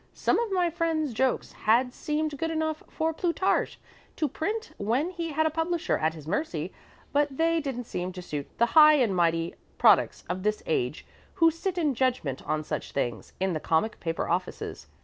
Some 0.15 0.39
of 0.39 0.51
my 0.51 0.71
friend's 0.71 1.13
jokes 1.13 1.51
had 1.51 1.93
seemed 1.93 2.39
good 2.39 2.49
enough 2.49 2.81
for 2.89 3.13
Plutarch 3.13 3.79
to 4.15 4.27
print 4.27 4.73
when 4.79 5.11
he 5.11 5.29
had 5.31 5.45
a 5.45 5.51
publisher 5.51 5.95
at 5.99 6.15
his 6.15 6.27
mercy, 6.27 6.73
but 7.13 7.37
they 7.37 7.59
didn't 7.59 7.83
seem 7.83 8.11
to 8.13 8.21
suit 8.23 8.47
the 8.57 8.65
high 8.73 8.95
and 8.95 9.15
mighty 9.15 9.53
products 9.77 10.23
of 10.27 10.41
this 10.41 10.63
age 10.65 11.05
who 11.35 11.51
sit 11.51 11.77
in 11.77 11.93
judgment 11.93 12.41
on 12.47 12.63
such 12.63 12.93
things 12.93 13.33
in 13.39 13.53
the 13.53 13.59
comic 13.59 13.99
paper 13.99 14.27
offices. 14.27 14.87